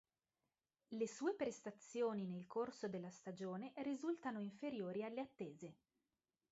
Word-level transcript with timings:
Le 0.87 1.05
sue 1.07 1.35
prestazioni 1.35 2.25
nel 2.25 2.47
corso 2.47 2.87
della 2.89 3.11
stagione 3.11 3.71
risultano 3.83 4.39
inferiori 4.39 5.03
alle 5.03 5.21
attese. 5.21 5.75